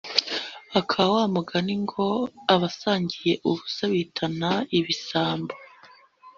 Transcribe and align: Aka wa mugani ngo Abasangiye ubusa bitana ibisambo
Aka 0.79 1.01
wa 1.11 1.23
mugani 1.33 1.75
ngo 1.83 2.05
Abasangiye 2.53 3.33
ubusa 3.49 3.83
bitana 3.93 4.49
ibisambo 4.77 5.53